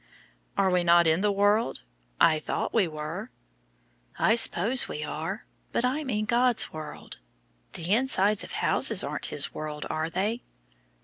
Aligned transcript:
"Are 0.57 0.71
we 0.71 0.83
not 0.83 1.05
in 1.05 1.21
the 1.21 1.31
world? 1.31 1.81
I 2.19 2.39
thought 2.39 2.73
we 2.73 2.87
were." 2.87 3.29
"I 4.17 4.33
s'pose 4.33 4.87
we 4.87 5.03
are, 5.03 5.45
but 5.71 5.85
I 5.85 6.03
mean 6.03 6.25
God's 6.25 6.73
world. 6.73 7.17
The 7.73 7.93
insides 7.93 8.43
of 8.43 8.53
houses 8.53 9.03
aren't 9.03 9.27
His 9.27 9.53
world, 9.53 9.85
are 9.91 10.09
they? 10.09 10.41